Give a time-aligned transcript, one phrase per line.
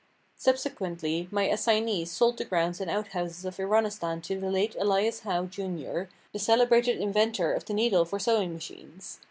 [0.39, 5.19] Subsequently, my assignees sold the grounds and out houses of Iranistan to the late Elias
[5.19, 9.19] Howe, Jr., the celebrated inventor of the needle for sewing machines.